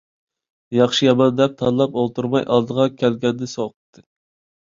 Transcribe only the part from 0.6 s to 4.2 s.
ياخشى- يامان دەپ تاللاپ ئولتۇرماي ئالدىغا كەلگەننى سوقتى.